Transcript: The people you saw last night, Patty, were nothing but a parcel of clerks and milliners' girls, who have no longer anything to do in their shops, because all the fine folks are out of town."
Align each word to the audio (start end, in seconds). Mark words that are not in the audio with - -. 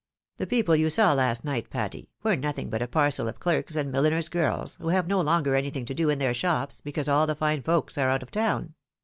The 0.37 0.47
people 0.47 0.75
you 0.75 0.89
saw 0.89 1.13
last 1.13 1.45
night, 1.45 1.69
Patty, 1.69 2.09
were 2.23 2.35
nothing 2.35 2.71
but 2.71 2.81
a 2.81 2.87
parcel 2.87 3.27
of 3.27 3.39
clerks 3.39 3.75
and 3.75 3.91
milliners' 3.91 4.29
girls, 4.29 4.77
who 4.77 4.87
have 4.87 5.05
no 5.05 5.21
longer 5.21 5.53
anything 5.53 5.85
to 5.85 5.93
do 5.93 6.09
in 6.09 6.17
their 6.17 6.33
shops, 6.33 6.81
because 6.83 7.07
all 7.07 7.27
the 7.27 7.35
fine 7.35 7.61
folks 7.61 7.99
are 7.99 8.09
out 8.09 8.23
of 8.23 8.31
town." 8.31 8.73